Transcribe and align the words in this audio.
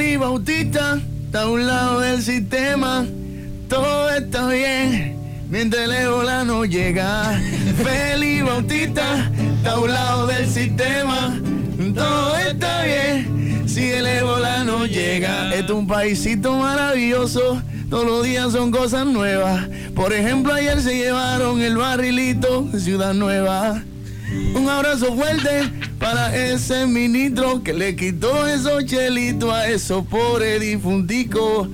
Feli 0.00 0.16
Bautista 0.16 0.98
está 1.26 1.42
a 1.42 1.50
un 1.50 1.66
lado 1.66 2.00
del 2.00 2.22
sistema. 2.22 3.04
Todo 3.68 4.08
está 4.08 4.48
bien 4.48 5.14
mientras 5.50 5.84
el 5.84 5.92
ébola 5.92 6.42
no 6.42 6.64
llega. 6.64 7.38
Feli 7.84 8.40
Bautista 8.40 9.30
está 9.58 9.72
a 9.72 9.78
un 9.78 9.90
lado 9.90 10.26
del 10.26 10.48
sistema. 10.48 11.38
Todo 11.94 12.34
está 12.38 12.82
bien 12.84 13.68
si 13.68 13.90
el 13.90 14.06
ébola 14.06 14.64
no 14.64 14.86
llega. 14.86 15.54
Esto 15.54 15.74
es 15.74 15.78
un 15.78 15.86
paisito 15.86 16.56
maravilloso. 16.56 17.60
Todos 17.90 18.06
los 18.06 18.24
días 18.24 18.52
son 18.52 18.70
cosas 18.70 19.04
nuevas. 19.04 19.68
Por 19.94 20.14
ejemplo, 20.14 20.54
ayer 20.54 20.80
se 20.80 20.96
llevaron 20.96 21.60
el 21.60 21.76
barrilito 21.76 22.62
de 22.62 22.80
Ciudad 22.80 23.12
Nueva. 23.12 23.82
Un 24.54 24.68
abrazo 24.68 25.14
fuerte 25.14 25.70
para 25.98 26.34
ese 26.36 26.86
ministro 26.86 27.62
que 27.62 27.72
le 27.72 27.96
quitó 27.96 28.46
esos 28.46 28.84
chelitos 28.84 29.52
a 29.52 29.68
esos 29.68 30.06
pobres 30.06 30.60
difunticos. 30.60 31.68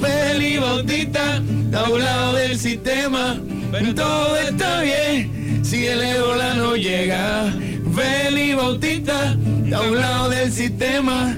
Feli 0.00 0.58
Bautista, 0.58 1.42
está 1.64 1.80
a 1.80 1.90
un 1.90 2.00
lado 2.00 2.32
del 2.34 2.58
sistema, 2.58 3.38
pero 3.70 3.94
todo 3.94 4.36
está 4.36 4.80
bien 4.80 5.60
si 5.62 5.86
el 5.86 6.02
ébola 6.02 6.54
no 6.54 6.76
llega. 6.76 7.54
Feli 7.94 8.54
Bautista, 8.54 9.36
está 9.64 9.78
a 9.78 9.82
un 9.82 10.00
lado 10.00 10.30
del 10.30 10.52
sistema, 10.52 11.36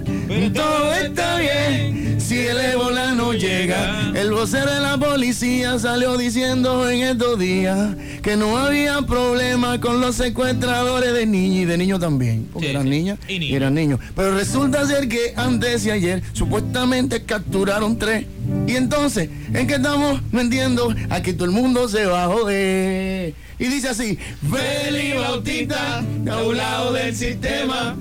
todo 0.55 0.95
está 0.95 1.39
bien 1.39 2.21
si 2.21 2.47
el 2.47 2.59
ébola 2.59 3.13
no 3.13 3.33
llega. 3.33 4.13
El 4.15 4.31
vocero 4.31 4.73
de 4.73 4.81
la 4.81 4.97
policía 4.97 5.79
salió 5.79 6.17
diciendo 6.17 6.89
en 6.89 7.03
estos 7.03 7.39
días 7.39 7.97
que 8.23 8.37
no 8.37 8.57
había 8.59 9.01
problema 9.03 9.81
con 9.81 10.01
los 10.01 10.17
secuestradores 10.17 11.13
de 11.13 11.27
niños 11.27 11.63
y 11.63 11.65
de 11.65 11.79
niños 11.79 12.01
también, 12.01 12.49
porque 12.53 12.67
Sí, 12.69 12.71
eran 12.73 12.83
sí. 12.85 12.89
niñas 12.91 13.19
Y 13.29 13.55
eran 13.55 13.75
niños. 13.75 14.01
Pero 14.15 14.35
resulta 14.35 14.87
ser 14.87 15.09
que 15.09 15.33
antes 15.37 15.85
y 15.87 15.91
ayer 15.91 16.23
supuestamente 16.33 17.23
capturaron 17.23 17.99
tres. 17.99 18.27
Y 18.67 18.77
entonces, 18.77 19.29
¿en 19.55 19.67
qué 19.67 19.75
estamos? 19.75 20.21
No 20.33 20.41
entiendo. 20.41 20.95
Aquí 21.09 21.33
todo 21.33 21.45
el 21.47 21.51
mundo 21.53 21.89
se 21.89 22.07
va 22.07 22.25
a 22.25 22.29
joder. 22.29 23.35
Y 23.59 23.67
dice 23.67 23.89
así, 23.89 24.19
Feli 24.51 25.13
Bautista, 25.13 25.99
a 26.31 26.43
un 26.43 26.57
lado 26.57 26.93
del 26.95 27.15
sistema, 27.15 27.95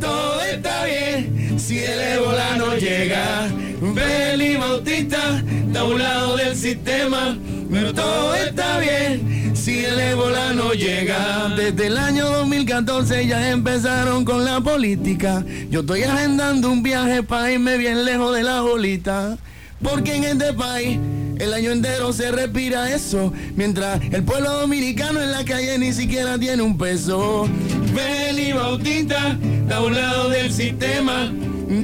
todo 0.00 0.42
está 0.42 0.84
bien 0.84 1.58
si 1.58 1.78
el 1.78 2.00
ébola 2.00 2.56
no 2.56 2.76
llega. 2.76 3.48
Feli 3.94 4.56
Bautista, 4.56 5.42
a 5.76 5.84
un 5.84 5.98
lado 5.98 6.36
del 6.36 6.56
sistema, 6.56 7.38
pero 7.70 7.94
todo 7.94 8.34
está 8.34 8.78
bien 8.80 9.54
si 9.54 9.84
el 9.84 9.98
ébola 10.00 10.52
no 10.52 10.72
llega. 10.72 11.54
Desde 11.56 11.86
el 11.86 11.96
año 11.96 12.28
2014 12.28 13.26
ya 13.26 13.50
empezaron 13.50 14.24
con 14.24 14.44
la 14.44 14.60
política. 14.60 15.44
Yo 15.70 15.80
estoy 15.80 16.02
agendando 16.02 16.70
un 16.70 16.82
viaje 16.82 17.22
para 17.22 17.52
irme 17.52 17.76
bien 17.76 18.04
lejos 18.04 18.34
de 18.34 18.42
la 18.42 18.62
bolita. 18.62 19.38
Porque 19.82 20.16
en 20.16 20.24
este 20.24 20.52
país 20.54 20.98
el 21.38 21.52
año 21.54 21.72
entero 21.72 22.12
se 22.12 22.30
respira 22.30 22.92
eso. 22.92 23.32
Mientras 23.56 24.00
el 24.10 24.22
pueblo 24.22 24.52
dominicano 24.60 25.20
en 25.22 25.32
la 25.32 25.44
calle 25.44 25.78
ni 25.78 25.92
siquiera 25.92 26.38
tiene 26.38 26.62
un 26.62 26.76
peso. 26.76 27.48
Feli 27.94 28.52
Bautista, 28.52 29.38
a 29.70 29.80
un 29.80 29.94
lado 29.94 30.28
del 30.30 30.52
sistema. 30.52 31.32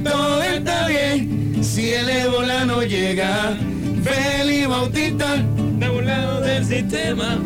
Todo 0.03 0.41
está 0.41 0.87
bien 0.87 1.59
si 1.63 1.91
el 1.93 2.09
ébola 2.09 2.65
no 2.65 2.81
llega. 2.83 3.57
Feli 4.03 4.65
Bautista, 4.65 5.35
De 5.79 5.89
un 5.89 6.05
lado 6.05 6.41
del 6.41 6.65
sistema. 6.65 7.37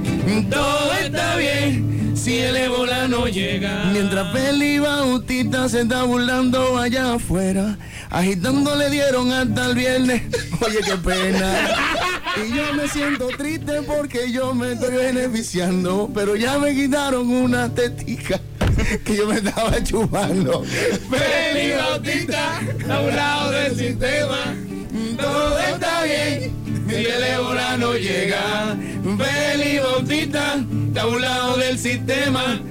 todo 0.50 0.94
está 0.94 1.36
bien 1.38 2.14
si 2.16 2.40
el 2.40 2.56
ébola 2.58 3.08
no 3.08 3.28
llega. 3.28 3.86
Mientras 3.94 4.32
Feli 4.34 4.80
Bautista 4.80 5.70
se 5.70 5.82
está 5.82 6.04
burlando 6.04 6.78
allá 6.78 7.14
afuera, 7.14 7.78
agitando 8.10 8.76
le 8.76 8.90
dieron 8.90 9.32
hasta 9.32 9.68
el 9.68 9.76
viernes. 9.76 10.24
Oye, 10.62 10.80
qué 10.86 10.96
pena. 10.98 11.70
Y 12.38 12.56
yo 12.56 12.74
me 12.74 12.88
siento 12.88 13.28
triste 13.30 13.82
porque 13.82 14.32
yo 14.32 14.54
me 14.54 14.74
estoy 14.74 14.96
beneficiando, 14.96 16.10
pero 16.14 16.36
ya 16.36 16.58
me 16.58 16.74
quitaron 16.74 17.30
una 17.30 17.74
tetica 17.74 18.40
que 19.04 19.16
yo 19.16 19.28
me 19.28 19.36
estaba 19.36 19.84
chupando. 19.84 20.64
Feli 20.64 21.72
Bautista, 21.72 22.60
a 22.90 23.00
un 23.00 23.16
lado 23.16 23.52
del 23.52 23.76
sistema, 23.76 24.56
todo 25.20 25.60
está 25.60 26.04
bien. 26.04 26.54
Si 26.88 26.96
el 26.96 27.24
ébola 27.24 27.78
no 27.78 27.96
llega, 27.96 28.76
Feli 29.18 29.80
Bautista, 29.80 30.54
a 31.00 31.08
un 31.08 31.22
lado 31.22 31.58
del 31.58 31.78
sistema, 31.78 32.62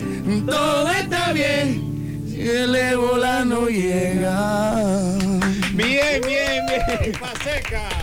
todo 0.46 0.90
está 0.90 1.32
bien. 1.32 2.24
Si 2.28 2.40
el 2.48 2.74
ébola 2.74 3.44
no 3.44 3.66
llega. 3.68 5.16
Bien, 5.72 6.20
bien, 6.26 6.66
bien. 6.66 7.12
Paseca. 7.20 7.98